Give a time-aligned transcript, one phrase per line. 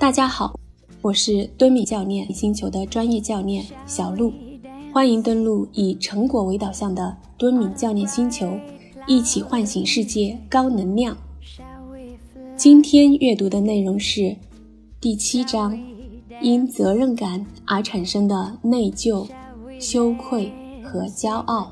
[0.00, 0.58] 大家好，
[1.02, 4.32] 我是敦米教练星球的专业教练小鹿，
[4.94, 8.50] 欢迎登录以成果为导向的敦米教练星球，
[9.06, 11.14] 一起唤醒世界高能量。
[12.56, 14.34] 今天阅读的内容是
[15.02, 15.78] 第七章：
[16.40, 19.28] 因责任感而产生的内疚、
[19.78, 20.50] 羞愧
[20.82, 21.70] 和骄傲。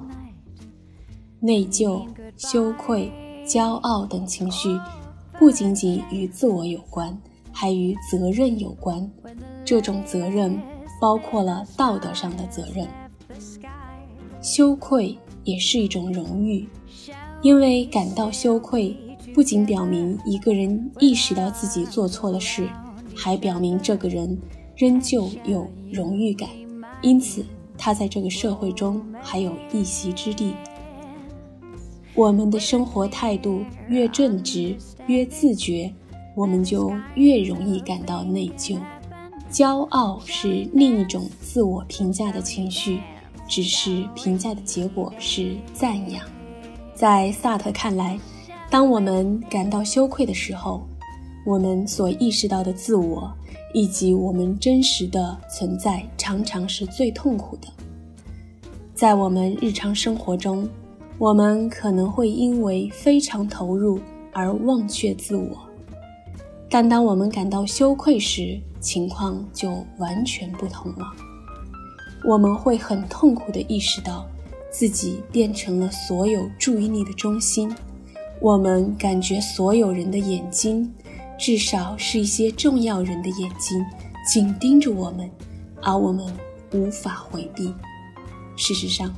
[1.40, 3.11] 内疚、羞愧、
[3.46, 4.79] 骄傲等情绪
[5.39, 7.18] 不仅仅与自我有关，
[7.61, 9.11] 还与责任有关。
[9.64, 10.57] 这种责任
[11.00, 12.86] 包括了道德上的责任。
[14.40, 16.68] 羞愧也是一种荣誉，
[17.43, 18.96] 因为感到羞愧，
[19.35, 22.68] 不仅表明一个人意识到自己做错了事，
[23.13, 24.38] 还表明这个人
[24.77, 26.49] 仍旧有荣誉感，
[27.02, 27.44] 因此
[27.77, 30.54] 他在这个社会中还有一席之地。
[32.14, 34.77] 我们的生活态度越正直、
[35.08, 35.92] 越自觉，
[36.39, 38.78] 我们就越容易感到内疚。
[39.50, 43.00] 骄傲是另一种自我评价的情绪，
[43.48, 46.25] 只是评价的结果是赞扬。
[46.95, 48.17] 在萨特看来，
[48.70, 50.86] 当我们感到羞愧的时候，
[51.45, 53.28] 我们所意识到的自我
[53.75, 57.67] 以及我们真实的存在，常常是最痛苦的。
[58.95, 60.69] 在我们日常生活中，
[61.19, 63.98] 我们可能会因为非常投入
[64.33, 65.67] 而忘却自我，
[66.70, 71.06] 但当我们感到羞愧时，情况就完全不同了。
[72.24, 74.27] 我们会很痛苦地意识到
[74.70, 77.74] 自己变成了所有注意力的中心，
[78.41, 80.92] 我们感觉所有人的眼睛，
[81.39, 83.84] 至少是一些重要人的眼睛，
[84.27, 85.30] 紧盯着我们，
[85.80, 86.27] 而我们
[86.72, 87.72] 无法回避。
[88.56, 89.14] 事实上，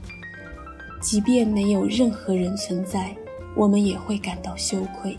[1.01, 3.17] 即便没有任何人存在，
[3.57, 5.17] 我们也会感到羞愧。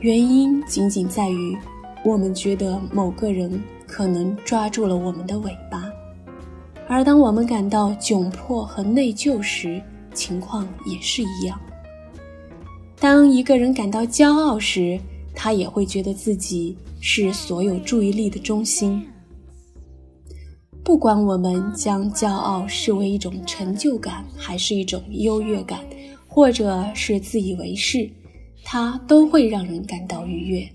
[0.00, 1.56] 原因仅仅在于，
[2.04, 5.90] 我们觉得某个人可能抓住了我们的尾巴。
[6.86, 9.82] 而当我们感到窘迫和内疚时，
[10.12, 11.58] 情况也是一样。
[13.00, 15.00] 当一个人感到骄傲时，
[15.34, 19.02] 他也会觉得自己是所有注意力的中心。
[20.84, 25.80] 不管我们将骄傲视为一种成就感，还是一种优越感，
[26.28, 28.08] 或者是自以为是，
[28.64, 30.68] 它都会让人感到愉悦。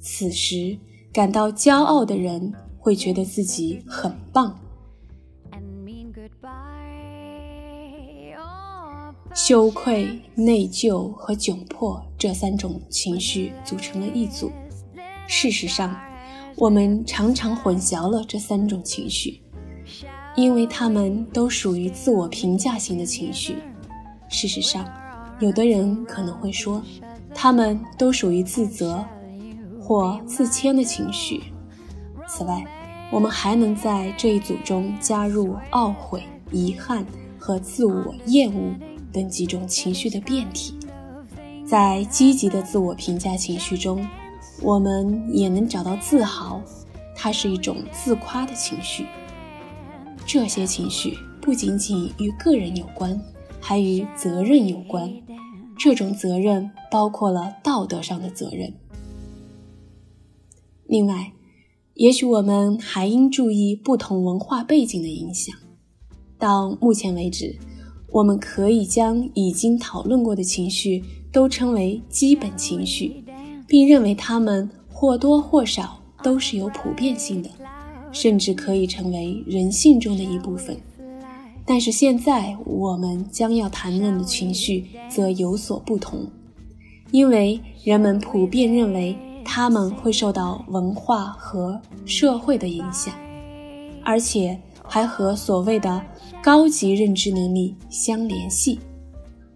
[0.00, 0.78] 此时，
[1.12, 4.58] 感到骄傲的人会觉得自己很棒。
[9.34, 14.50] 羞愧、内疚和窘迫这三种情绪组成了一组。
[15.26, 15.94] 事实上，
[16.56, 19.40] 我们常常混淆了这三种情绪，
[20.34, 23.56] 因为它们都属于自我评价型的情绪。
[24.28, 24.88] 事实上，
[25.40, 26.82] 有的人可能会说，
[27.40, 29.04] 他们都属于自责
[29.80, 31.40] 或自谦的情绪。
[32.26, 32.64] 此外，
[33.12, 37.06] 我们还能在这一组中加入懊悔、遗憾
[37.38, 38.74] 和自我厌恶
[39.12, 40.74] 等几种情绪的变体。
[41.64, 44.04] 在积极的自我评价情绪中。
[44.60, 46.60] 我们也能找到自豪，
[47.14, 49.06] 它是一种自夸的情绪。
[50.26, 53.20] 这些情绪不仅仅与个人有关，
[53.60, 55.08] 还与责任有关。
[55.78, 58.74] 这种责任包括了道德上的责任。
[60.86, 61.32] 另外，
[61.94, 65.54] 也许我们还应注意不同文化背景的影响。
[66.38, 67.56] 到目前为止，
[68.10, 73.24] 我们可以将已经讨论过的情绪都称为基本情绪。
[73.70, 77.50] 并认为它们或多或少都是有普遍性的，
[78.10, 80.74] 甚至可以成为人性中的一部分。
[81.68, 86.26] 但是现在我们将要谈论的情绪则有所不同，
[87.10, 89.14] 因为人们普遍认为
[89.44, 93.14] 他们会受到文化和社会的影响，
[94.02, 96.02] 而且还和所谓的
[96.42, 98.80] 高级认知能力相联系。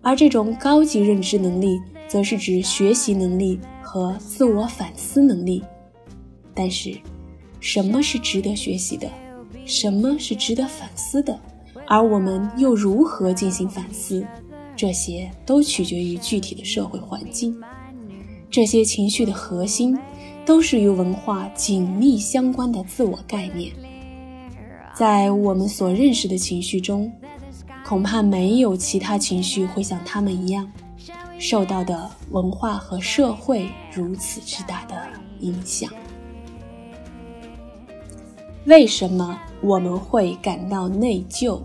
[0.02, 3.58] 而这种高级认知能力，则是指学习能力。
[3.84, 5.62] 和自我反思能力，
[6.54, 6.96] 但是，
[7.60, 9.06] 什么是值得学习的？
[9.66, 11.38] 什么是值得反思的？
[11.92, 14.26] 而我们又如何进行反思？
[14.74, 17.54] 这些都取决于具体的社会环境。
[18.50, 19.98] 这些情绪的核心，
[20.46, 23.70] 都是与文化紧密相关的自我概念。
[24.94, 27.12] 在我们所认识的情绪中，
[27.84, 30.66] 恐怕没有其他情绪会像他们一样。
[31.38, 34.96] 受到的文化和社会如此之大的
[35.40, 35.90] 影响，
[38.64, 41.60] 为什么我们会感到内疚？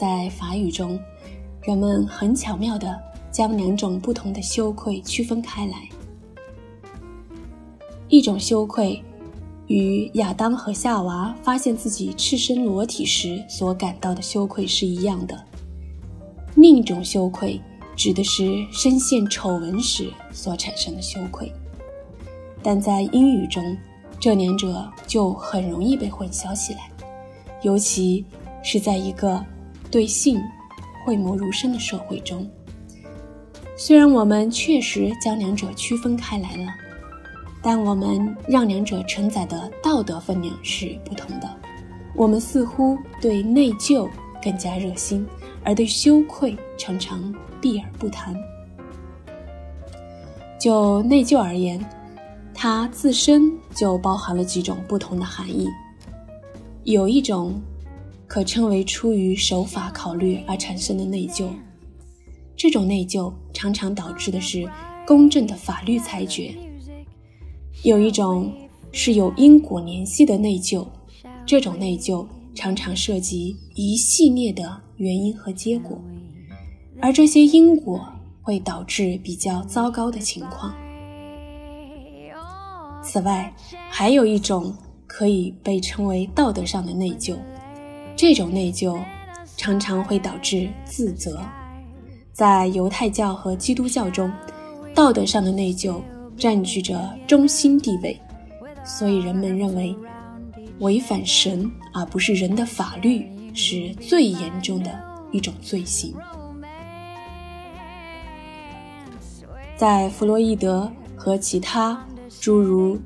[0.00, 0.98] 在法语中，
[1.60, 2.98] 人们很巧妙地
[3.30, 5.86] 将两种不同的羞愧区分开来：
[8.08, 9.04] 一种羞愧，
[9.66, 15.36] 与亚当和夏娃发现自己赤身裸体时所感到的羞愧是一样的；
[16.54, 17.60] 另一种羞愧，
[17.94, 21.52] 指的是深陷丑闻时所产生的羞愧。
[22.62, 23.76] 但在英语中，
[24.18, 26.90] 这两者就很容易被混淆起来，
[27.60, 28.24] 尤其
[28.62, 29.44] 是在一个
[29.90, 30.40] 对性
[31.04, 32.48] 讳莫如深的社会中。
[33.76, 36.72] 虽然我们确实将两者区分开来了。
[37.62, 41.56] 但我们让两者承载的道德分量是不同的。
[42.14, 44.08] 我们似乎对内疚
[44.42, 45.26] 更加热心，
[45.62, 48.34] 而对羞愧常常避而不谈。
[50.58, 51.84] 就内疚而言，
[52.54, 55.68] 它自身就包含了几种不同的含义。
[56.84, 57.60] 有一种
[58.30, 61.48] 可称为出于守法考虑而产生的内疚，
[62.56, 64.70] 这种内疚常常导致的是
[65.04, 66.54] 公正的法律裁决。
[67.82, 68.52] 有一种
[68.92, 70.86] 是有因果联系的内疚，
[71.44, 72.24] 这种内疚
[72.54, 76.00] 常常涉及一系列的原因和结果，
[77.00, 78.00] 而这些因果
[78.42, 80.72] 会导致比较糟糕的情况。
[83.02, 83.52] 此外，
[83.90, 84.72] 还有一种
[85.08, 87.36] 可以被称为道德上的内疚，
[88.20, 89.02] 这种内疚
[89.56, 91.40] 常常会导致自责。
[92.34, 94.30] 在犹太教和基督教中，
[94.94, 95.98] 道德上的内疚。
[96.36, 98.18] 占据着中心地位，
[98.82, 99.94] 所以人们认为，
[100.78, 104.90] 违反神而不是人的法律是最严重的
[105.32, 106.14] 一种罪行。
[109.76, 112.02] 在弗洛伊德和其他
[112.40, 112.98] 诸如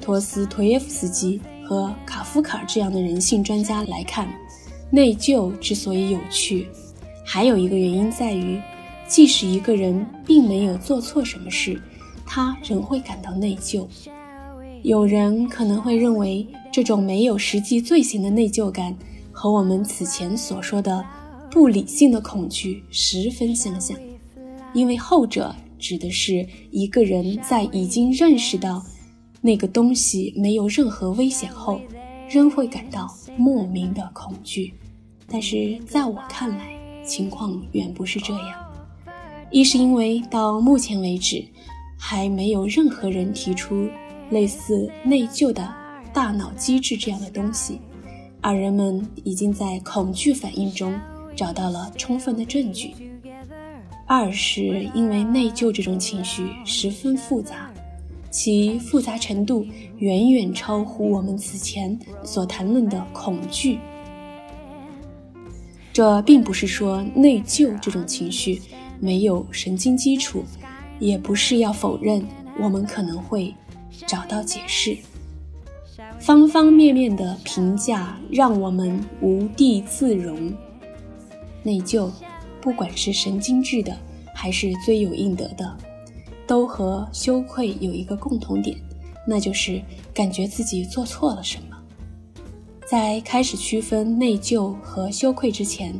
[0.00, 4.28] 托斯托耶夫斯基和卡夫卡这样的人性专家来看，
[4.90, 6.66] 内疚之所以有趣，
[7.24, 8.60] 还有一个原因在于，
[9.06, 11.80] 即使一个人并没有做错什么事。
[12.26, 13.86] 他仍会感到内疚。
[14.82, 18.92] 有人可能会认为，这种没有实际罪行的内疚感
[19.30, 21.04] 和我们此前所说的
[21.52, 23.96] 不理性的恐惧十分相像，
[24.74, 28.84] 因为后者指的是一个人在已经认识到
[29.40, 31.80] 那个东西没有任何危险后，
[32.28, 34.72] 仍会感到莫名的恐惧。
[35.26, 38.64] 但是在我看来，情况远不是这样。
[39.50, 41.44] 一是因为到目前为止。
[42.02, 43.86] 还没有任何人提出
[44.30, 45.70] 类似内疚的
[46.14, 47.78] 大脑机制这样的东西，
[48.40, 50.98] 而人们已经在恐惧反应中
[51.36, 52.94] 找到了充分的证据。
[54.06, 57.70] 二是因为内疚这种情绪十分复杂，
[58.30, 59.66] 其复杂程度
[59.98, 63.78] 远远超乎我们此前所谈论的恐惧。
[65.92, 68.62] 这并不是说内疚这种情绪
[69.00, 70.44] 没有神经基础。
[71.00, 72.22] 也不是要否认，
[72.60, 73.54] 我们可能会
[74.06, 74.94] 找到解释。
[76.18, 80.52] 方方面面的评价让我们无地自容。
[81.62, 82.10] 内疚，
[82.60, 83.96] 不管是神经质的
[84.34, 85.74] 还是罪有应得的，
[86.50, 88.76] 都和羞愧有一个共同点，
[89.24, 89.80] 那就是
[90.12, 91.76] 感觉自己做错了什么。
[92.84, 95.94] 在开始区分内疚和羞愧之前，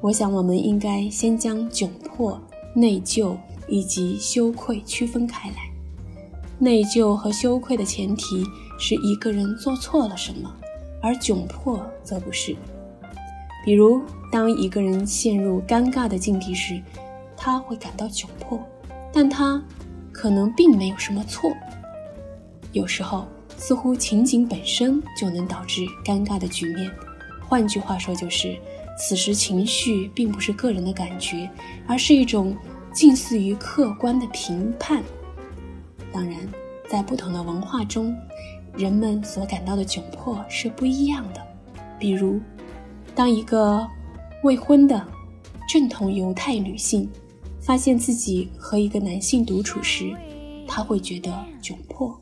[0.00, 2.40] 我想我们应该先将窘迫、
[2.74, 3.36] 内疚。
[3.72, 5.54] 以及羞愧区分开来，
[6.58, 8.44] 内疚和羞愧的前提
[8.80, 10.52] 是一个人做错了什么，
[11.00, 12.56] 而窘迫则不是。
[13.64, 14.02] 比如，
[14.32, 16.82] 当一个人陷入尴尬的境地时，
[17.36, 18.58] 他会感到窘迫，
[19.12, 19.62] 但他
[20.20, 21.50] 可能并没有什么错。
[22.72, 26.90] 有时候，似乎情景本身就能导致尴尬的局面。
[27.48, 28.54] 换句话说，就是
[28.98, 31.48] 此时情绪并不是个人的感觉，
[31.86, 32.54] 而是一种。
[32.92, 35.00] 近似于客观的评判。
[36.12, 36.36] 当然，
[36.88, 38.12] 在不同的文化中，
[38.76, 41.40] 人们所感到的窘迫是不一样的。
[42.00, 42.40] 比如，
[43.14, 43.86] 当一个
[44.42, 45.06] 未婚的
[45.68, 47.08] 正统犹太女性
[47.70, 50.12] 发现自己和一个男性独处时，
[50.66, 51.30] 他会觉得
[51.62, 52.20] 窘迫。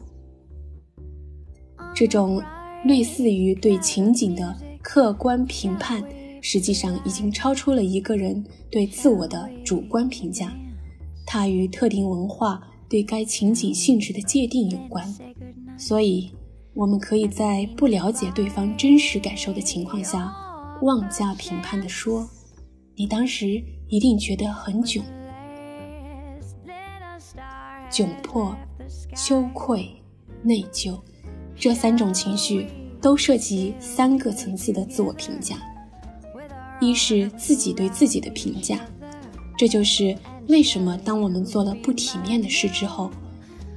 [1.94, 2.42] 这种
[2.84, 6.04] 类似于对情景的客观评判。
[6.42, 10.52] 实际上已经超出了一个人对自我的主观评价，
[11.24, 15.10] 它与特定文化对该情景性质的界定有关。
[15.78, 16.30] 所以，
[16.74, 20.30] 我们可以在不了解对方真实感受的情况下，
[20.82, 22.28] 妄加评判地说
[22.94, 25.00] ：“你当时一定觉得很窘、
[27.90, 28.56] 窘迫、
[29.14, 29.90] 羞愧、
[30.42, 30.98] 内疚，
[31.56, 32.66] 这三种情绪
[33.00, 35.56] 都涉及三个层次的自我评价。”
[36.80, 38.78] 一是自己对自己的评价，
[39.56, 40.16] 这就是
[40.46, 43.10] 为什么当我们做了不体面的事之后，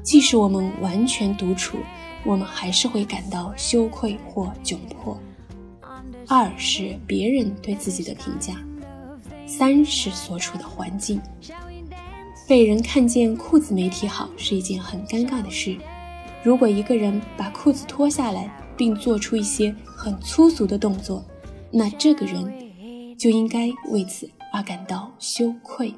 [0.04, 1.78] 即使我们完全独处，
[2.24, 5.20] 我们还是会感到羞愧或窘迫。
[6.28, 8.56] 二是别人对自己的评价，
[9.48, 11.20] 三是所处的环境。
[12.52, 15.78] 被人看见裤子没提好是一件很尴尬的事。
[16.44, 21.24] 如果一个人把裤子脱下来，并做出一些很粗俗的动作，
[21.72, 25.94] 那这个人就应该为此而感到羞愧。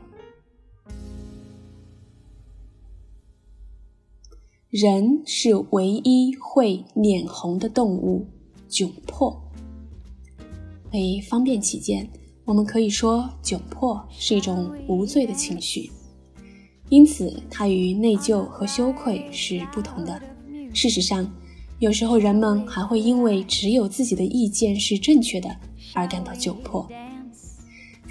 [4.69, 8.27] 人是唯一会脸红的动物，
[8.69, 9.41] 窘迫。
[10.91, 12.07] 为方便起见，
[12.45, 15.89] 我们可以说窘迫是一种无罪的情绪，
[16.93, 20.21] 因此它与内疚和羞愧是不同的。
[20.75, 21.27] 事实上，
[21.79, 25.49] 有时候人们还会因为只有自己的意见是正确的
[25.95, 26.87] 而感到窘迫。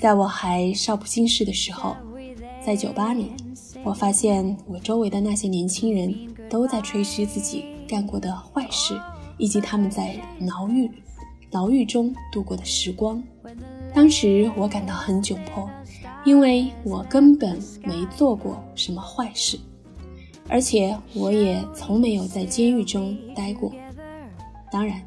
[0.01, 1.95] 在我还少不经事的时候，
[2.67, 3.31] 在酒吧里，
[3.85, 6.13] 我发现我周围的那些年轻人
[6.51, 9.01] 都在吹嘘自己干过的坏事，
[9.39, 10.91] 以及他们在牢狱。
[11.53, 13.23] 牢狱中度过的时光，
[13.95, 15.71] 当时我感到很窘迫，
[16.25, 19.59] 因为我根本没做过什么坏事，
[20.49, 23.73] 而且我也从没有在监狱中待过。
[24.71, 25.03] 当然，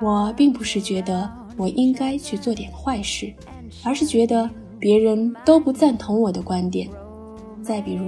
[0.00, 3.32] 我并不是觉得我应该去做点坏事，
[3.82, 6.88] 而是觉得别人都不赞同我的观点。
[7.62, 8.06] 再比如，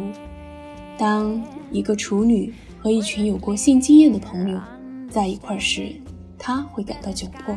[0.97, 4.61] 当一个处女和一群有过性经验的朋友
[5.11, 5.93] 在一块时，
[6.39, 7.57] 他会感到窘迫，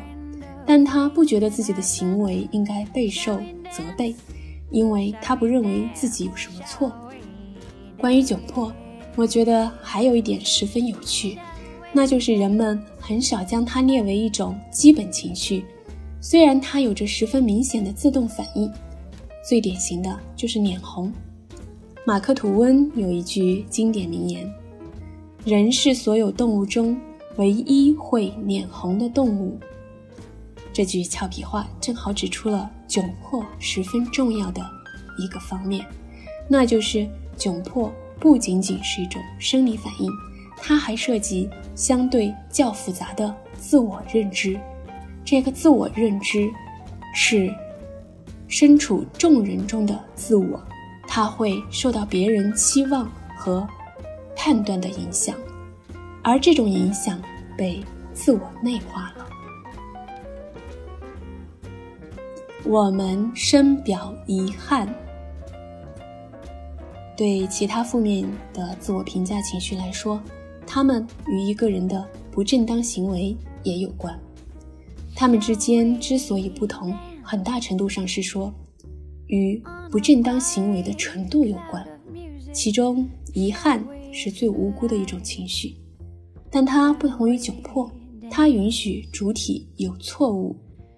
[0.65, 3.37] 但他不觉得自己的行为应该备受
[3.71, 4.15] 责备，
[4.71, 6.91] 因为他不认为自己有什么错。
[7.97, 8.71] 关于窘迫，
[9.15, 11.37] 我觉得还有一点十分有趣，
[11.91, 15.65] 那就是人们很少将它列为一种基本情绪，
[16.21, 18.71] 虽然它有着十分明显的自动反应。
[19.47, 21.11] 最典型的就是脸红。
[22.05, 24.49] 马克吐温有一句经典名言
[25.45, 26.99] ：“人是所有动物中。”
[27.37, 29.57] 唯一会脸红的动物，
[30.73, 34.61] 这句俏皮话正好指出了窘迫十分重要的
[35.19, 35.85] 一个方面，
[36.47, 40.11] 那就是窘迫不仅仅是一种生理反应，
[40.57, 44.59] 它还涉及相对较复杂的自我认知。
[45.23, 46.49] 这个自我认知
[47.13, 47.53] 是
[48.47, 50.59] 身处众人中的自我，
[51.07, 53.67] 它会受到别人期望和
[54.35, 55.35] 判断的影响。
[56.23, 57.21] 而这种影响
[57.55, 59.18] 被自我内化了。
[62.65, 64.93] 我们深表遗憾。
[67.15, 70.21] 对其他负面的自我评价情绪来说，
[70.65, 74.17] 他们与一个人的不正当行为也有关。
[75.15, 78.53] 他们之间之所以不同，很大程度上是说
[79.27, 81.85] 与不正当行为的程度有关。
[82.53, 85.75] 其中，遗憾是最无辜的一种情绪。
[86.49, 87.91] 但它不同于窘迫，
[88.29, 90.55] 它允许主体有错误。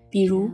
[0.10, 0.50] 比如，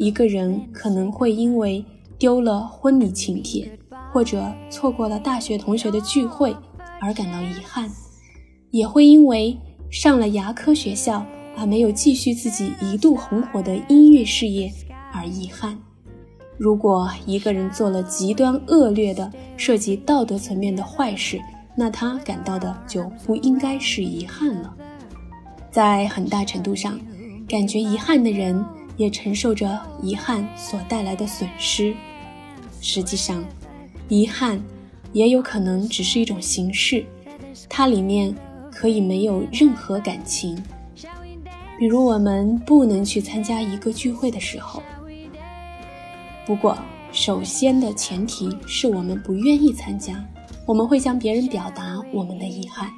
[0.00, 1.84] 一个人可能会因为
[2.16, 3.70] 丢了婚礼请帖，
[4.10, 6.56] 或者错过了大学同学的聚会
[7.02, 7.86] 而感到遗憾，
[8.70, 9.54] 也会因为
[9.90, 11.22] 上了牙科学校
[11.54, 14.72] 而没有继续自己一度红火的音乐事业
[15.12, 15.76] 而遗憾。
[16.56, 21.38] 如果一个人做了极端恶劣的、涉及道德层面的坏事，
[21.76, 24.74] 那他感到的就不应该是遗憾了。
[25.70, 26.98] 在很大程度上，
[27.46, 28.64] 感觉遗憾的人
[29.00, 31.96] 也承受着遗憾所带来的损失。
[32.82, 33.42] 实际上，
[34.10, 34.62] 遗憾
[35.14, 37.02] 也有可能只是一种形式，
[37.66, 38.34] 它里面
[38.70, 40.62] 可以没有任何感情。
[41.78, 44.82] 比如，我们不能去参加一个聚会的时候。
[46.44, 46.76] 不过，
[47.10, 50.22] 首先的前提是我们不愿意参加。
[50.66, 52.90] 我们会向别人表达我们的遗憾，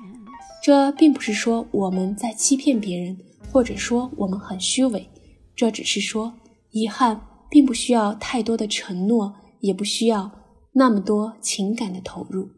[0.64, 3.16] 这并不是说我们在欺骗别人，
[3.52, 5.08] 或者说我们很虚伪，
[5.54, 6.32] 这只是说
[6.70, 10.30] 遗憾并不需要太多的承诺，也不需要
[10.72, 12.48] 那么多情感的投入。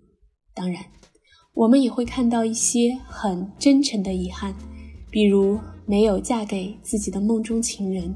[0.54, 0.84] 当然，
[1.54, 4.54] 我们也会看到一些很真诚的遗憾，
[5.10, 8.14] 比如没有嫁给自己的梦中情人。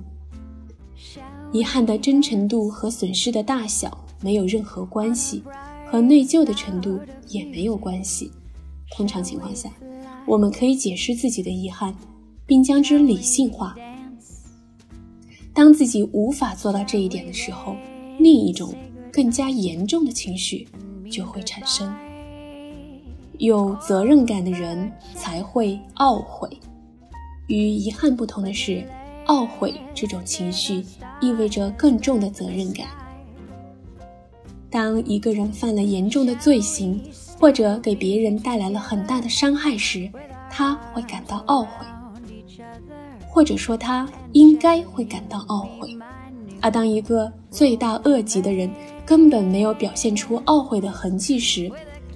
[1.52, 5.42] 遗憾的真诚度和损失的大小没有任何关系。
[5.90, 8.30] 和内疚的程度也没有关系。
[8.94, 9.72] 通常情况下，
[10.26, 11.96] 我们可以解释自己的遗憾，
[12.44, 13.74] 并将之理性化。
[15.58, 17.74] 当自己无法做到这一点的时候，
[18.20, 18.72] 另一种
[19.12, 20.68] 更加严重的情绪
[21.10, 21.92] 就会产生。
[23.38, 26.48] 有责任感的人才会懊悔。
[27.48, 28.88] 与遗憾不同的是，
[29.26, 30.84] 懊悔这种情绪
[31.20, 32.86] 意味着更重的责任感。
[34.70, 37.02] 当一个人犯了严重的罪行，
[37.36, 40.08] 或者给别人带来了很大的伤害时，
[40.48, 41.84] 他会感到懊悔，
[43.38, 45.96] 或者说他应该会感到懊悔。
[46.60, 48.68] 而当一个罪大恶极的人
[49.06, 51.70] 根本没有表现出懊悔的痕迹时，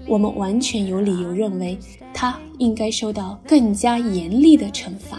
[0.08, 1.78] 我们完全有理由认为
[2.12, 5.16] 他应该受到更加严厉的惩罚。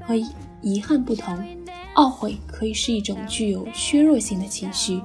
[0.00, 0.14] 和
[0.62, 1.36] 遗憾不同，
[1.96, 5.00] 懊悔可以是一种具有削弱性的情绪，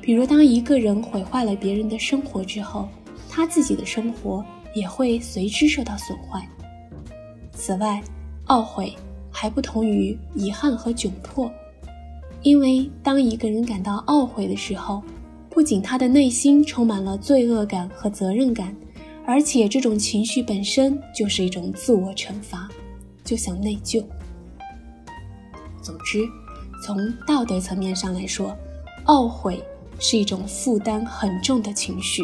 [0.00, 2.88] 比如当一个人毁坏了别人的生活之后，
[3.28, 4.42] 他自己的生活
[4.74, 6.48] 也会随之受到损坏。
[7.52, 8.02] 此外，
[8.46, 8.94] 懊悔
[9.30, 11.50] 还不同于遗憾和窘迫。
[12.42, 15.02] 因为当一个人感到懊悔的时候，
[15.50, 18.74] 不仅他的内心充满了罪恶感和责任感，
[19.26, 22.68] 而且这种情绪本身就是一种自我惩罚，
[23.22, 24.02] 就像内疚。
[25.82, 26.26] 总之，
[26.82, 26.96] 从
[27.26, 28.56] 道德层面上来说，
[29.06, 29.62] 懊悔
[29.98, 32.22] 是一种负担很重的情绪。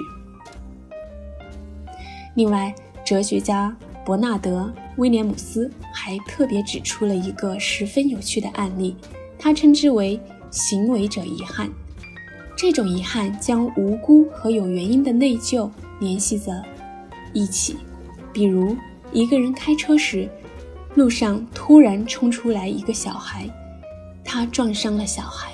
[2.35, 4.61] 另外，哲学家伯纳德·
[4.97, 8.97] 威廉姆斯还特别指出了一个十分有趣的案例。
[9.39, 10.19] 他称之为
[10.51, 11.71] 行为者遗憾，
[12.57, 16.63] 这种遗憾将无辜和有原因的内疚联系在
[17.33, 17.77] 一起。
[18.33, 18.75] 比如，
[19.13, 20.29] 一个人开车时，
[20.95, 23.47] 路上突然冲出来一个小孩，
[24.25, 25.53] 他撞伤了小孩。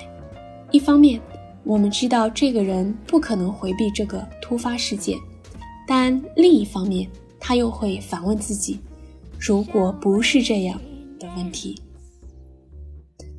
[0.71, 1.19] 一方面，
[1.63, 5.17] 我们知道这个人不可能回避这个突发事件，
[5.85, 7.09] 但另一方面，
[7.39, 8.79] 他又会反问自己：
[9.45, 10.79] 如果不是这样
[11.19, 11.77] 的问题。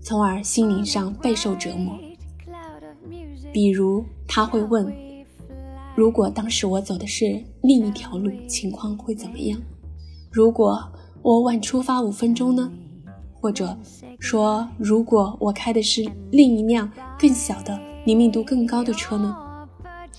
[0.02, 1.98] 从而心灵上备受折磨。
[3.54, 4.94] 比如，他会问
[5.96, 9.58] ：“如果当时我走的是另一条路，情况会怎么样？
[10.30, 10.78] 如果
[11.22, 12.70] 我晚出发五分钟呢？
[13.32, 13.74] 或者
[14.20, 19.34] 说，如果我开的是另一辆更小的、灵敏度更高的车呢？”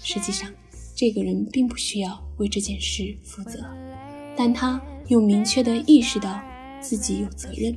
[0.01, 0.49] 实际上，
[0.95, 3.59] 这个人并不需要为这件事负责，
[4.35, 6.39] 但他又明确地意识到
[6.79, 7.75] 自己有责任。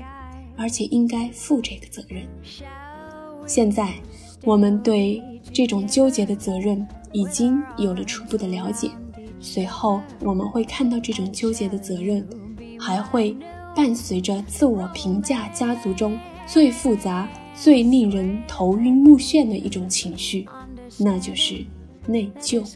[0.61, 2.27] 而且应该负这个责任。
[3.47, 3.95] 现在，
[4.43, 8.91] 我们对这种纠结的责任已经有了初步的了解。
[9.39, 12.27] 随后，我们会看到这种纠结的责任
[12.77, 13.37] 还会
[13.77, 20.45] 伴随着自我评价家族中最复杂、最令人头晕目眩的一种情绪，
[20.99, 21.65] 那就是
[22.05, 22.69] 内疚。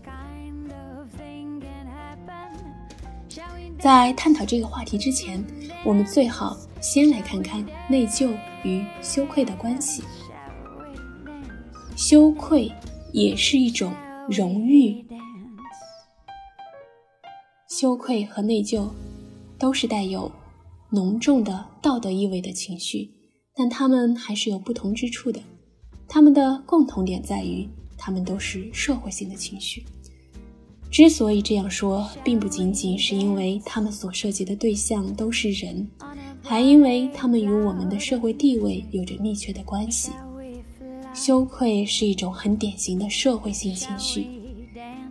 [3.82, 5.44] 在探讨这个话题之前，
[5.84, 6.56] 我们最好。
[6.80, 10.04] 先来看看内疚与羞愧的关系。
[11.96, 12.70] 羞愧
[13.12, 13.92] 也是一种
[14.28, 15.04] 荣誉。
[17.68, 18.88] 羞愧和内疚
[19.58, 20.30] 都是带有
[20.90, 23.10] 浓重的道德意味的情绪，
[23.52, 25.40] 但它们还是有不同之处的。
[26.06, 27.68] 它们的共同点在于，
[27.98, 29.84] 它们都是社会性的情绪。
[30.92, 35.88] 之所以这样说，并不仅仅是因为他们所涉及的对象都是人。
[36.42, 40.11] 还因为他们与我们的社会地位有着密切的关系。
[41.14, 44.26] 羞愧是一种很典型的社会性情绪。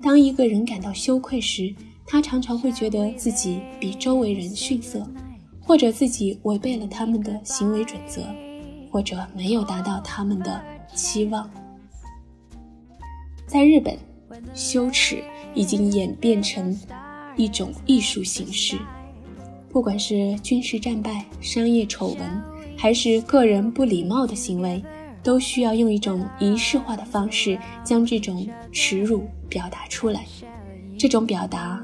[0.03, 1.73] 当一个人感到羞愧时，
[2.05, 5.03] 他常常会觉得自己比周围人逊色，
[5.59, 8.21] 或者自己违背了他们的行为准则，
[8.91, 10.61] 或者没有达到他们的
[10.93, 11.49] 期望。
[13.47, 13.97] 在日本，
[14.53, 16.77] 羞耻已经演变成
[17.35, 18.77] 一种艺术形式。
[19.69, 22.41] 不管是军事战败、商业丑闻，
[22.77, 24.83] 还是个人不礼貌的行为，
[25.23, 30.25] 都需要用一种仪式化的方式将这种耻辱表达出来。
[30.97, 31.81] 这种表达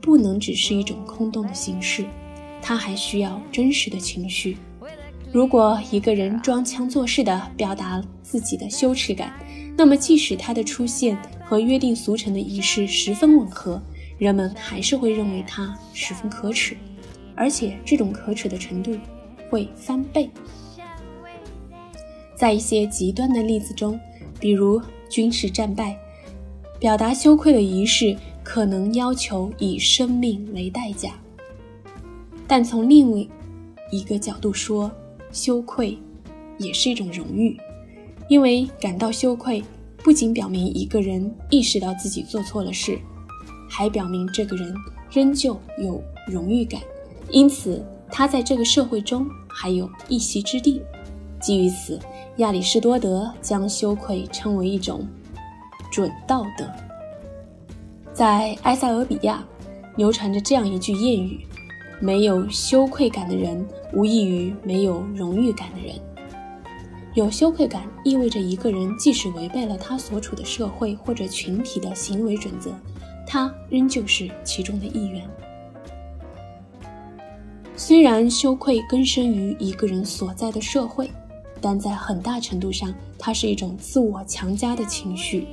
[0.00, 2.04] 不能只是一种空洞的形式，
[2.62, 4.56] 它还需要真实的情绪。
[5.32, 9.32] 如果一个人装腔作势地表达自己的羞耻感，
[9.76, 11.18] 那么即使他的出现
[11.54, 13.80] 和约定俗成的仪式十分吻合。
[14.18, 16.76] 人们还是会认为它十分可耻，
[17.36, 18.92] 而且这种可耻的程度
[19.48, 20.28] 会翻倍。
[22.34, 23.98] 在一些极端的例子中，
[24.40, 25.96] 比如军事战败，
[26.80, 31.12] 表达羞愧的仪式可能要求以生命为代价。
[32.48, 33.28] 但从另
[33.92, 34.90] 一个角度说，
[35.30, 35.96] 羞愧
[36.58, 37.56] 也是一种荣誉，
[38.28, 39.62] 因为感到羞愧
[40.04, 42.98] 不仅表明一个人意识到自己做错了事。
[43.66, 44.72] 还表明这个人
[45.10, 46.80] 仍旧有荣誉感，
[47.30, 50.80] 因此他在这个社会中还有一席之地。
[51.40, 51.98] 基于此，
[52.36, 55.04] 亚里士多德将羞愧称为一种
[55.90, 56.64] 准道德。
[58.12, 59.44] 在埃塞俄比亚，
[59.96, 61.44] 流传着这样一句谚语
[61.98, 65.96] ：“没有羞愧感的人，无异于没有荣誉感的人。”
[67.14, 72.72] 有羞愧感意味着一个人即使违背了他所处的社会或者群体的行为准则。
[73.26, 75.28] 他仍旧是其中的一员。
[77.76, 81.08] 虽然羞愧根深于一个人所在的社会，
[81.60, 85.46] 但在很大程度上，它是一种自我强加的情绪。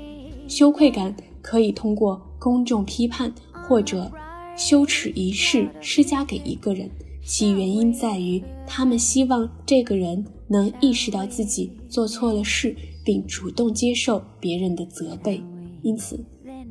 [0.48, 4.12] 羞愧感可以通过公众批判或者
[4.58, 6.90] 羞耻仪式施加给一个人，
[7.24, 15.42] 其原因在于他们希望这个人能意识到自己做错了事，并主动接受别人的责备。
[15.82, 16.24] 因此，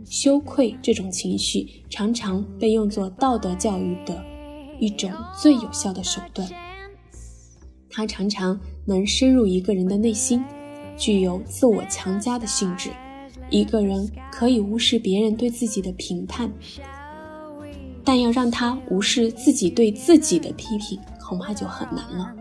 [0.04, 4.22] 羞愧这种情绪常常被用作道德教育的。
[4.80, 6.48] 一种最有效的手段，
[7.90, 10.42] 它常常能深入一个人的内心，
[10.96, 12.88] 具有自我强加的性质。
[13.50, 16.50] 一个人可以无视别人对自己的评判，
[18.10, 22.34] 但要让他无视自己对自己的批评，恐怕就很难了。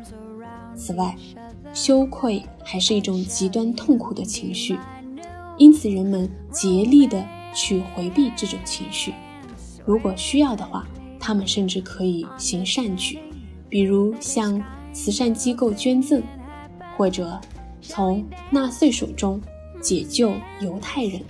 [0.76, 1.16] 此外，
[1.76, 4.80] 羞愧还是一种极端痛苦的情绪，
[5.60, 9.14] 因此人们竭力的去回避这种情绪。
[9.86, 10.88] 如果需要的话。
[11.20, 13.20] 他们甚至可以行善举，
[13.68, 16.24] 比如向慈善机构捐赠，
[16.98, 17.40] 或者
[17.82, 19.40] 从纳粹手中
[19.82, 21.22] 解救犹太人，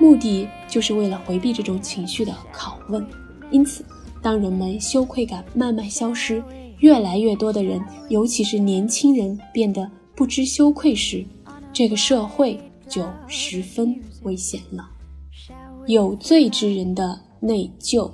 [0.00, 3.06] 目的就是为了回避这种情绪的拷问。
[3.52, 3.84] 因此，
[4.20, 6.42] 当人们羞愧感慢慢消失，
[6.78, 11.24] 越来越多的人，尤其是年轻人变得不知羞愧时，
[11.72, 14.88] 这个社会就十分危险了。
[15.86, 18.10] 有罪之人的内疚。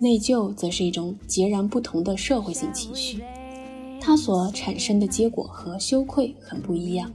[0.00, 3.20] 内疚则是一种截然不同的社会性情绪，
[4.00, 7.12] 它所产生的结果和羞愧很不一样。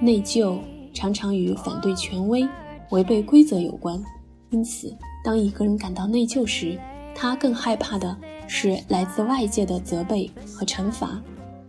[0.00, 0.56] 内疚
[0.94, 2.48] 常常与反对权威、
[2.90, 4.00] 违背规则有关，
[4.56, 4.90] 因此，
[5.22, 6.80] 当一个人感到内疚时，
[7.14, 8.16] 他更害怕的
[8.48, 11.22] 是来自外界的责备和惩罚，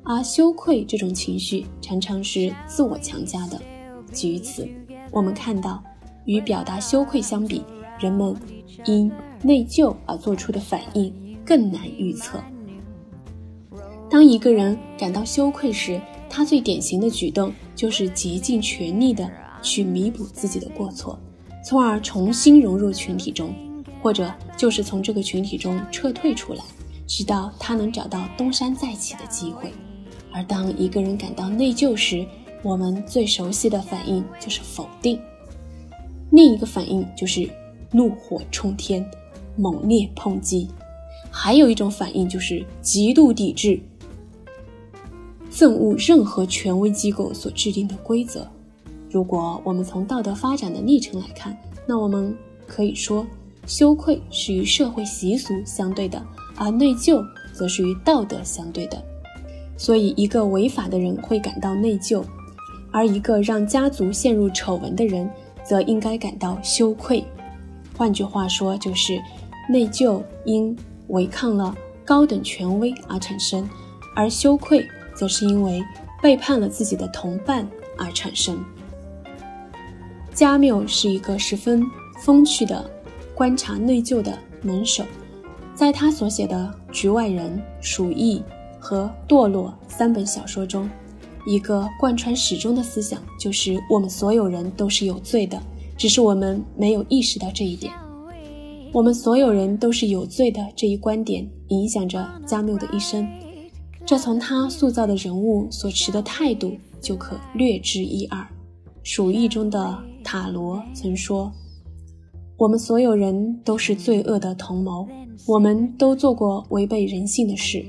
[0.03, 3.59] 而羞愧这种情绪常常是自我强加的。
[4.13, 4.65] 基于此，
[5.11, 5.83] 我们看到，
[6.23, 7.61] 与表达羞愧相比，
[7.99, 8.33] 人们
[8.85, 11.13] 因内疚而做出的反应
[11.45, 12.41] 更难预测。
[14.09, 19.29] 当一个人感到羞愧时，他最典型的举动就是竭尽全力的
[19.61, 21.19] 去弥补自己的过错，
[21.67, 23.53] 从而重新融入群体中，
[24.01, 26.63] 或者就是从这个群体中撤退出来，
[27.05, 29.73] 直到他能找到东山再起的机会。
[30.31, 32.25] 而当一个人感到内疚时，
[32.63, 35.19] 我们最熟悉的反应就是否定，
[36.31, 37.49] 另一个反应就是
[37.91, 39.05] 怒火冲天。
[39.57, 40.69] 猛烈抨击，
[41.29, 43.77] 还有一种反应就是极度抵制、
[45.51, 48.49] 憎恶任何权威机构所制定的规则。
[49.09, 53.25] 如果我们从道德发展的历程来看，那我们可以说，
[53.65, 56.21] 羞愧是与社会习俗相对的，
[56.55, 59.01] 而内疚则是与道德相对的。
[59.77, 62.23] 所以，一个违法的人会感到内疚，
[62.91, 65.29] 而一个让家族陷入丑闻的人
[65.63, 67.23] 则应该感到羞愧。
[67.97, 69.21] 换句话说，就是。
[69.69, 70.73] 内疚因
[71.09, 73.69] 违抗了高等权威而产生，
[74.15, 75.83] 而羞愧则是因为
[76.21, 77.67] 背叛了自己的同伴
[77.97, 78.57] 而产生。
[80.37, 81.83] 加缪是一个十分
[82.19, 82.87] 风趣的
[83.33, 85.03] 观察内疚的能手，
[85.73, 88.37] 在他所写的《局外人》《鼠疫》
[88.79, 90.87] 和《堕落》三本小说中，
[91.47, 95.59] 一个贯穿始终的思想就是我们所有人都是有罪的，
[95.97, 97.91] 只是我们没有意识到这一点。
[98.93, 103.27] 我们所有人都是有罪的这一观点影响着加缪的一生，
[104.05, 108.39] 这从他塑造的人物所持的态度就可略知一二。
[109.01, 109.97] 《鼠疫》中的
[110.27, 111.49] 塔罗曾说
[112.59, 115.07] ：“我们所有人都是罪恶的同谋，
[115.47, 117.85] 我们都做过违背人性的事。”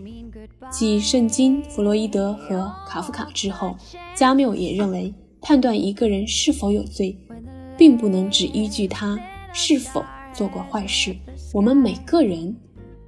[0.70, 3.74] 继圣经、弗洛伊德和卡夫卡之后，
[4.14, 7.18] 加缪也认为，判断一个人是否有罪，
[7.77, 9.18] 并不能只依据他
[9.53, 10.05] 是否。
[10.33, 11.16] 做过坏事，
[11.53, 12.55] 我们每个人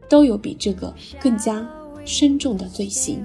[0.08, 1.64] 都有比这个更加
[2.04, 3.24] 深重的罪行。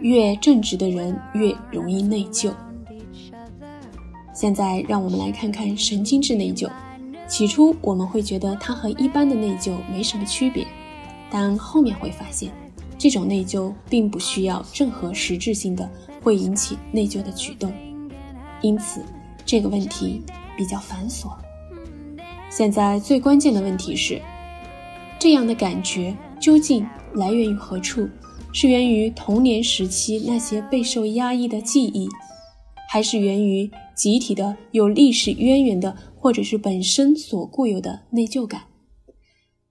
[0.00, 2.52] 越正直的人越容易内疚。
[4.40, 6.66] 现在，让我们来看看神经质内疚。
[7.28, 10.66] 起初，我们会觉得它和一般的内疚没什么区别，
[11.30, 12.50] 但后面会发现，
[12.96, 15.86] 这种内疚并不需要任何实质性的
[16.22, 17.70] 会引起内疚的举动，
[18.62, 19.04] 因此
[19.44, 20.22] 这个问题
[20.56, 21.32] 比较繁琐。
[22.48, 24.22] 现在最关键的问题是，
[25.18, 28.08] 这样的感觉究竟来源于何处？
[28.54, 32.08] 是源于童年时期那些备受压抑的记忆，
[32.88, 33.70] 还是源于
[34.00, 38.62] 集体的有历史渊源的，或者是本身所固有的内疚感？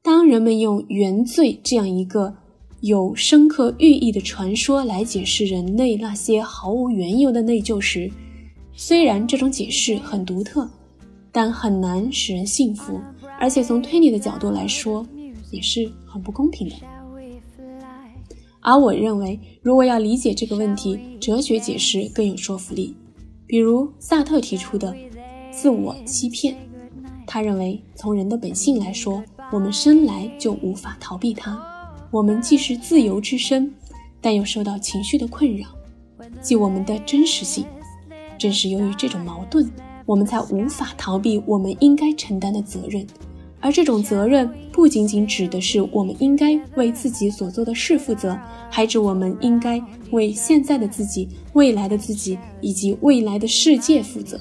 [0.03, 2.35] 当人们用原罪这样一个
[2.81, 8.11] 有深刻寓意的传说来解释人类那些毫无缘由的内疚时，
[8.75, 10.69] 虽然这种解释很独特，
[11.31, 13.01] 但很难使人信服，
[13.39, 15.03] 而且从推理的角度来说，
[15.49, 16.75] 也是很不公平的。
[18.59, 22.95] 而我认为，如果要理解这个问题，哲学解释更有说服力。
[23.49, 24.95] 比如萨特提出的
[25.51, 26.55] 自我欺骗，
[27.25, 31.59] 他认为从人的本性来说，我们生来就无法逃避它。
[32.11, 33.73] 我们既是自由之身，
[34.21, 35.67] 但又受到情绪的困扰，
[36.43, 37.65] 即我们的真实性。
[38.37, 39.67] 正是由于这种矛盾，
[40.05, 43.03] 我们才无法逃避我们应该承担的责任。
[43.61, 54.39] 而这种责任不仅仅指的是我们应该为自己所做的事负责，还指我们应该为现在的自己、未来的自己以及未来的世界负责。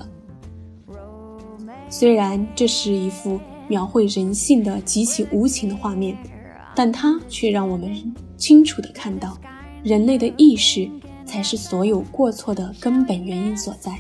[1.88, 6.16] 虽然这是一幅描绘人性的极其无情的画面，
[6.74, 9.36] 但它却让我们清楚地看到，
[9.82, 10.88] 人类的意识
[11.24, 13.98] 才是所有过错的根本原因所在，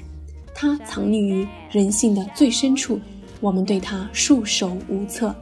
[0.54, 3.00] 它藏匿于人性的最深处。
[3.40, 5.34] 我们对他束手无策，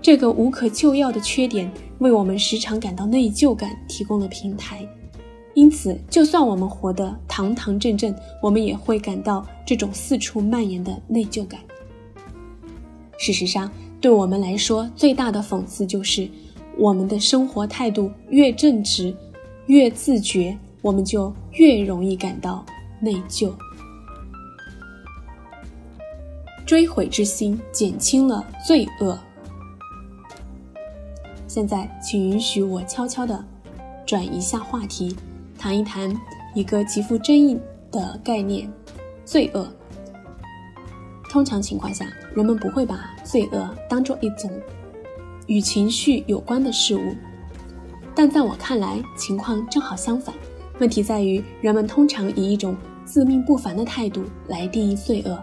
[0.00, 4.86] 这个无可救药的缺点为我们时常感到内疚感提供了平台。
[5.54, 11.60] 因此，就算我们活得堂堂正正，我们也会感到这种四处蔓延的内疚感。
[13.18, 16.28] 事实上，对我们来说，最大的讽刺就是，
[16.76, 19.14] 我们的生活态度越正直、
[19.66, 22.66] 越自觉，我们就越容易感到
[23.00, 23.52] 内疚。
[26.66, 29.18] 追悔之心减轻了罪恶。
[31.46, 33.44] 现在，请允许我悄悄地
[34.06, 35.14] 转一下话题，
[35.58, 36.12] 谈一谈
[36.54, 37.58] 一个极富争议
[37.92, 38.68] 的概念——
[39.24, 39.68] 罪恶。
[41.30, 44.50] 通常情况下，人们不会把罪恶当做一种
[45.46, 47.14] 与情绪有关的事物，
[48.14, 50.34] 但在我看来，情况正好相反。
[50.80, 52.74] 问题在于，人们通常以一种
[53.04, 55.38] 自命不凡的态度来定义罪恶。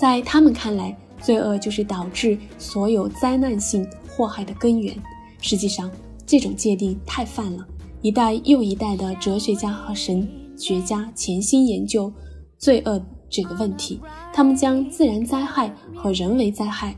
[0.00, 4.96] 在他们看来，罪恶就是导致所有灾难性祸害的根源。
[5.42, 5.90] 实际上，
[6.24, 7.68] 这种界定太泛了。
[8.00, 12.10] 一代又一代的哲学家和神学家潜心研究
[12.56, 14.00] 罪恶这个问题，
[14.32, 16.96] 他们将自然灾害和人为灾害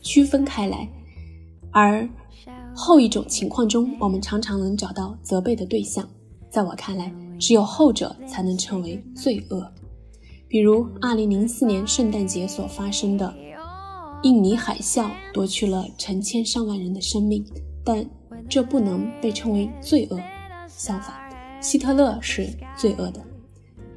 [0.00, 0.88] 区分开来。
[1.70, 2.08] 而
[2.74, 6.08] 后一种情况中，我们常常能找到责备的对象。
[6.48, 9.70] 在我看来，只有后者才能称为罪恶。
[10.54, 13.34] 比如，2004年圣诞节所发生的
[14.22, 17.44] 印尼海啸夺去了成千上万人的生命，
[17.84, 18.08] 但
[18.48, 20.20] 这不能被称为罪恶。
[20.68, 21.12] 相反，
[21.60, 23.20] 希特勒是罪恶的，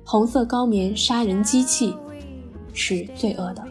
[0.03, 1.93] 红色高棉杀人机器
[2.73, 3.63] 是罪恶的。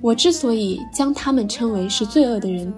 [0.00, 2.72] 我之所以将他们称为是罪恶的人，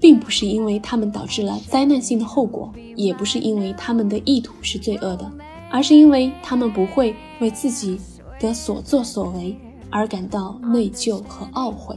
[0.00, 5.30] 并不是因为他们导致了灾难性的后果，也不是因为他们的意图是罪恶的。
[5.70, 8.00] 而是因为他们不会为自己
[8.40, 9.56] 的所作所为
[9.90, 11.96] 而感到内疚和懊悔。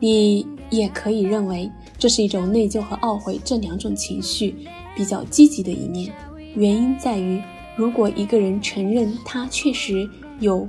[0.00, 6.12] 你也可以认为这是一种内疚和懊悔这两种情绪比较积极的一面。
[6.54, 7.40] 原因在于，
[7.76, 10.08] 如果一个人承认他确实
[10.40, 10.68] 有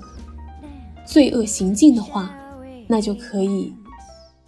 [1.05, 2.33] 罪恶行径的话，
[2.87, 3.73] 那就可以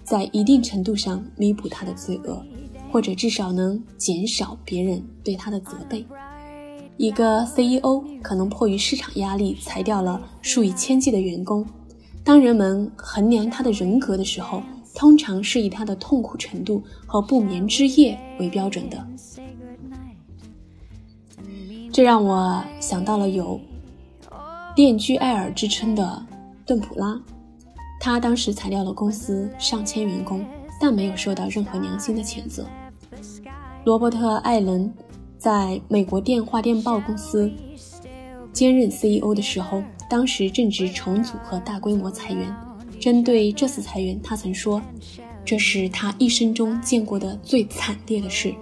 [0.04, 2.46] 在一定程度上弥补他的罪恶，
[2.92, 6.06] 或者至少能减少别人对他的责备。
[6.98, 11.66] 一个 CEO 可能迫于市场压力裁掉了数以千计的员工。
[12.24, 14.64] 当人们衡量他的人格的时候，
[14.96, 19.06] 通常是以他的痛苦程度和不眠之夜为标准的。
[21.92, 23.60] 这让我想到了有
[24.74, 26.26] “电锯艾尔”之称的
[26.66, 27.22] 邓普拉，
[28.00, 30.46] 他当时裁掉了公司上千员工，
[30.80, 32.66] 但没有受到任何良心的谴责。
[33.84, 34.92] 罗伯特·艾伦。
[35.46, 37.52] 在美国电话电报公司
[38.52, 42.52] 兼任 CEO 的时候，当时正值重组和大规模裁员。
[43.00, 44.82] 针对这次裁员，他曾说
[45.46, 48.56] ：“这是他一生中见过的最惨烈的事。”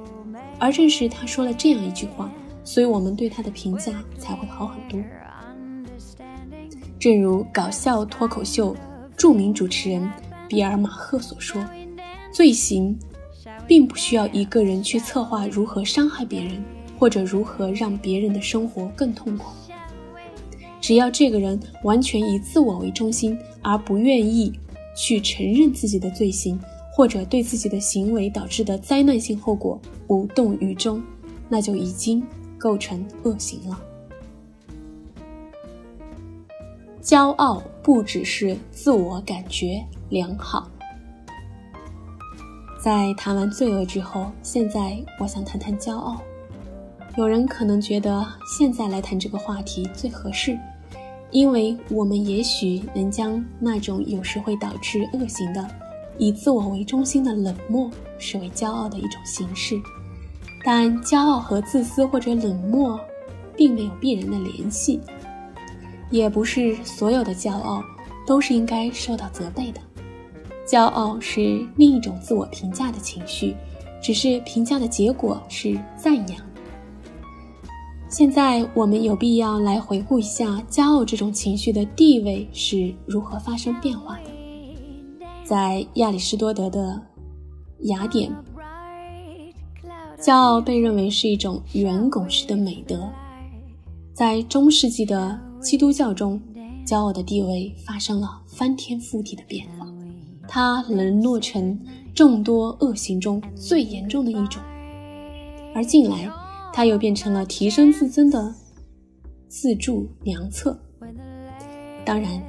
[0.60, 2.30] 而正是他说了这样一句话，
[2.66, 5.02] 所以我们对他的评价才会好很多。
[7.00, 8.76] 正如搞笑脱口秀
[9.16, 10.12] 著名主持人
[10.50, 11.66] 比尔·马赫所说
[12.34, 13.00] ：“罪行。”
[13.68, 16.64] 并不需要一个人去策划如何伤害别人，
[16.98, 19.52] 或者如何让别人的生活更痛苦。
[20.82, 24.52] 只要这个人完全以自我为中心，而不愿意
[24.96, 26.60] 去承认自己的罪行，
[26.92, 31.02] 或者对自己的行为导致的灾难性后果无动于衷，
[31.48, 32.22] 那就已经
[32.58, 33.80] 构成恶行了。
[37.02, 40.70] 骄傲不只是自我感觉良好。
[42.84, 46.20] 在谈完罪恶之后，现在我想谈谈骄傲。
[47.16, 50.60] 有人可能觉得现在来谈这个话题最合适，
[51.32, 55.66] 因为我们也许能将那种有时会导致恶行的、
[56.18, 59.80] 以自我为中心的冷漠视为骄傲的一种形式。
[60.62, 63.00] 但骄傲和自私或者冷漠，
[63.56, 65.00] 并没有必然的联系，
[66.10, 67.82] 也不是所有的骄傲
[68.28, 69.80] 都是应该受到责备的。
[70.66, 73.56] 骄傲是另一种自我评价的情绪，
[74.02, 76.38] 只是评价的结果是赞扬。
[78.10, 84.30] 现在我们有必要来回顾一下骄傲这种情绪的地位是如何发生变化的。
[85.44, 87.02] 在亚里士多德的
[87.82, 88.32] 雅典。
[90.22, 93.10] 骄傲被认为是一种圆拱式的美德，
[94.14, 96.42] 在中世纪的基督教中，
[96.86, 99.83] 骄傲的地位发生了翻天覆地的变化，
[100.48, 101.80] 它沦落成
[102.14, 104.62] 众多恶行中最严重的一种，
[105.74, 106.30] 而近来，
[106.74, 108.54] 它又变成了提升自尊的
[109.48, 110.78] 自助良策。
[112.06, 112.42] 当然，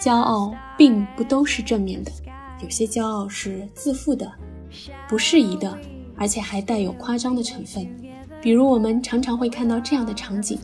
[0.00, 2.10] 骄傲并不都是正面的，
[2.62, 4.30] 有些骄傲是自负的、
[5.08, 5.78] 不适宜的。
[6.20, 7.88] 而且还带有夸张的成分，
[8.42, 10.58] 比如我们常常会看到这样的场景：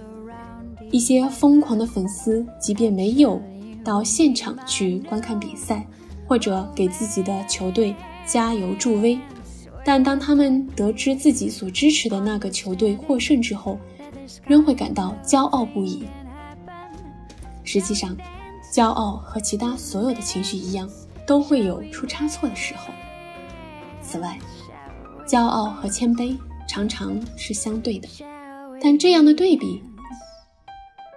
[0.90, 3.40] 一些疯狂的粉丝，即便没有
[3.84, 5.86] 到现场去观看比赛，
[6.34, 7.94] 或者给自己的球队
[8.26, 9.16] 加油助威，
[9.84, 13.78] 但当他们得知自己所支持的那个球队获胜之后，
[14.44, 16.02] 仍会感到骄傲不已。
[17.62, 18.16] 实际上，
[18.72, 20.90] 骄傲和其他所有的情绪一样，
[21.24, 22.92] 都会有出差错的时候。
[24.02, 24.36] 此外，
[25.24, 28.08] 骄傲和谦卑常常是相对的，
[28.80, 29.80] 但这样的对比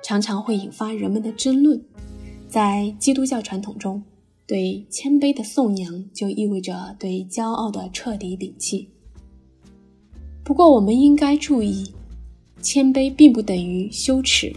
[0.04, 1.84] 常常会引发人们的争论。
[2.48, 4.04] 在基督教传统中，
[4.48, 8.90] 对谦卑的颂扬就意味着对骄傲的彻底摒弃。
[10.42, 11.94] 不过，我们应该注意，
[12.62, 14.56] 谦卑并不等于羞耻。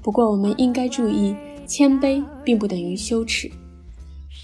[0.00, 3.50] 不过，我们应该注意，谦卑并不等于羞耻。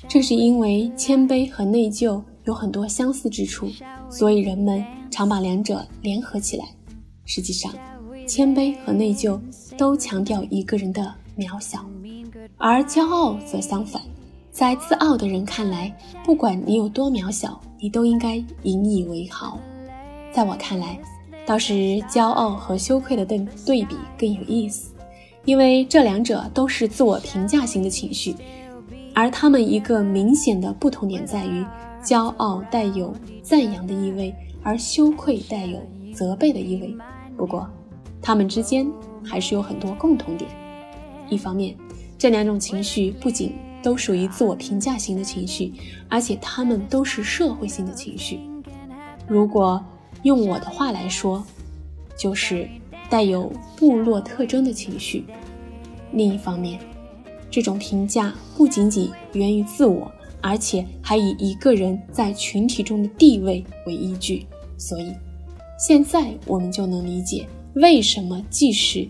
[0.07, 3.71] 正是因为谦卑和内疚有很多相似之处，
[4.11, 6.67] 所以人们常把两者联合起来。
[7.25, 7.73] 实际上，
[8.27, 9.39] 谦卑和内疚
[9.77, 11.85] 都强调一个人的渺小，
[12.57, 14.01] 而骄傲则相反。
[14.51, 19.59] 在自傲的人看来，不管你有多渺小，你都应该引以为豪。
[20.33, 20.99] 在我看来，
[21.45, 21.75] 倒是
[22.09, 24.93] 骄傲和羞愧的对对比更有意思，
[25.45, 28.35] 因为这两者都是自我评价型的情绪。
[29.13, 31.65] 而他们一个明显的不同点在于，
[32.03, 35.81] 骄傲带有赞扬的意味，而羞愧带有
[36.13, 36.97] 责备的意味。
[37.37, 37.69] 不过，
[38.25, 38.91] 他们之间
[39.23, 40.51] 还是有很多共同点。
[41.29, 41.77] 一方面，
[42.17, 45.75] 这两种情绪不仅都属于自我评价型的情绪，
[46.09, 48.41] 而且他们都是社会性的情绪。
[49.29, 49.85] 如果
[50.23, 51.45] 用我的话来说，
[52.17, 52.67] 就是
[53.11, 55.27] 带有部落特征的情绪。
[56.13, 56.81] 另一方面，
[57.51, 60.11] 这种评价不仅仅源于自我，
[60.41, 64.47] 而且还以一个人在群体中的地位为依据。
[64.79, 65.13] 所以，
[65.79, 69.09] 现在我们就能理解为什么即使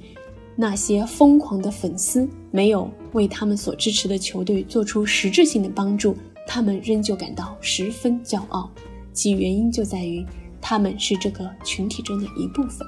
[0.56, 8.70] 那些疯狂的粉丝没有为他们所支持的球队做出实质性的帮助，他们仍旧感到十分骄傲。
[9.12, 10.24] 其原因就在于
[10.60, 12.86] 他们是这个群体中的一部分。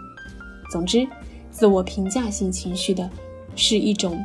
[0.70, 1.06] 总之，
[1.50, 3.08] 自我评价性情绪的
[3.54, 4.18] 是一种。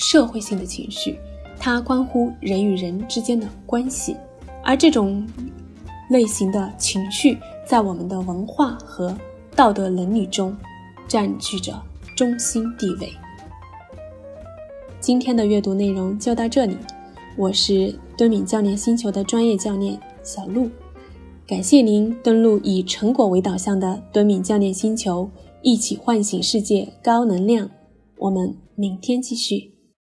[0.00, 1.18] 社会性的情绪，
[1.58, 4.14] 它关乎人与人之间的关系，
[4.62, 5.26] 而这种
[6.10, 9.12] 类型的情绪在我们的文化和
[9.58, 10.56] 道德伦理中
[11.08, 11.72] 占据着
[12.14, 13.12] 中心地位。
[15.00, 16.76] 今天的阅读内容就到这里，
[17.36, 20.70] 我是敦敏教练星球的专业教练小鹿，
[21.44, 25.28] 感谢您登录以成果为导向的敦敏教练星球，
[25.60, 27.68] 一起唤醒世界高能量。
[28.18, 29.77] 我们明天继续。